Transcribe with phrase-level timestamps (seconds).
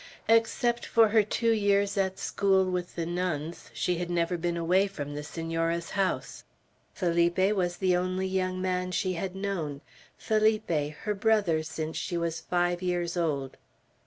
[0.27, 4.87] Except for her two years at school with the nuns, she had never been away
[4.87, 6.43] from the Senora's house.
[6.91, 9.81] Felipe was the only young man she had known,
[10.17, 10.71] Felipe,
[11.03, 13.57] her brother since she was five years old.